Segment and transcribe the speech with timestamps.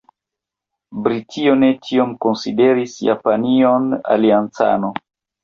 [1.07, 4.93] Britio ne tiom konsideris Japanion aliancano.